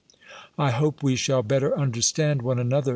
[0.57, 2.89] I hope we shall better understand one another.